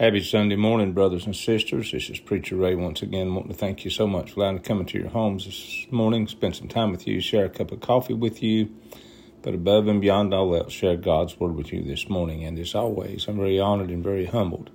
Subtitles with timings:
[0.00, 1.92] Happy Sunday morning, brothers and sisters.
[1.92, 3.34] This is Preacher Ray once again.
[3.34, 5.86] wanting to thank you so much for allowing me to come into your homes this
[5.90, 8.74] morning, spend some time with you, share a cup of coffee with you,
[9.42, 12.44] but above and beyond all else, share God's Word with you this morning.
[12.44, 14.70] And as always, I'm very honored and very humbled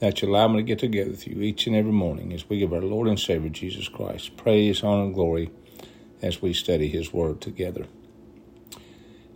[0.00, 2.58] that you allow me to get together with you each and every morning as we
[2.58, 5.50] give our Lord and Savior Jesus Christ praise, honor, and glory
[6.20, 7.86] as we study His Word together.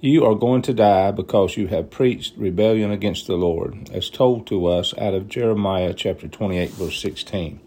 [0.04, 4.46] You are going to die because you have preached rebellion against the Lord, as told
[4.48, 7.58] to us out of Jeremiah chapter 28, verse 16.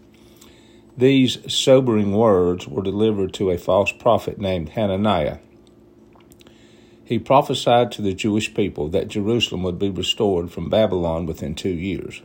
[0.96, 5.38] These sobering words were delivered to a false prophet named Hananiah.
[7.04, 11.74] He prophesied to the Jewish people that Jerusalem would be restored from Babylon within two
[11.74, 12.22] years.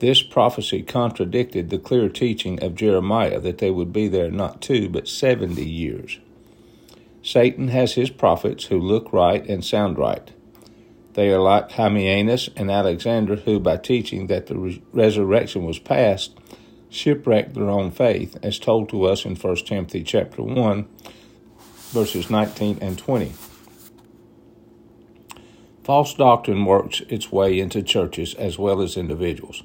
[0.00, 4.88] This prophecy contradicted the clear teaching of Jeremiah that they would be there not two,
[4.88, 6.18] but seventy years.
[7.22, 10.32] Satan has his prophets who look right and sound right.
[11.14, 16.36] They are like Hymenaeus and Alexander, who, by teaching that the re- resurrection was past,
[16.90, 20.88] shipwrecked their own faith, as told to us in 1 Timothy chapter 1,
[21.90, 23.32] verses 19 and 20.
[25.84, 29.62] False doctrine works its way into churches as well as individuals.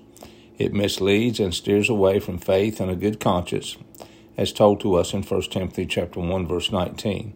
[0.58, 3.78] It misleads and steers away from faith and a good conscience
[4.38, 7.34] as told to us in 1 Timothy chapter 1 verse 19.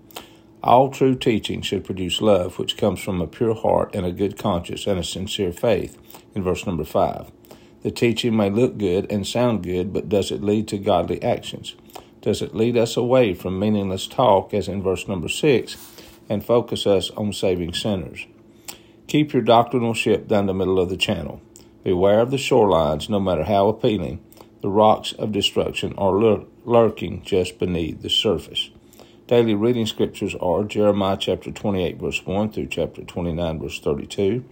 [0.64, 4.38] All true teaching should produce love, which comes from a pure heart and a good
[4.38, 5.98] conscience and a sincere faith,
[6.36, 7.32] in verse number 5.
[7.82, 11.76] The teaching may look good and sound good, but does it lead to godly actions?
[12.22, 15.78] Does it lead us away from meaningless talk, as in verse number 6,
[16.30, 18.28] and focus us on saving sinners?
[19.08, 21.42] Keep your doctrinal ship down the middle of the channel.
[21.84, 24.24] Beware of the shorelines, no matter how appealing.
[24.62, 28.70] The rocks of destruction are lur- lurking just beneath the surface.
[29.26, 34.46] Daily reading scriptures are Jeremiah chapter 28, verse 1 through chapter 29, verse 32,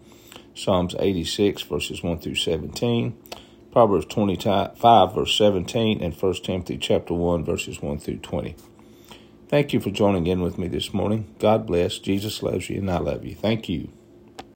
[0.55, 3.15] Psalms 86, verses 1 through 17,
[3.71, 8.55] Proverbs 25, verse 17, and 1 Timothy chapter 1, verses 1 through 20.
[9.47, 11.35] Thank you for joining in with me this morning.
[11.39, 11.99] God bless.
[11.99, 13.35] Jesus loves you, and I love you.
[13.35, 13.89] Thank you.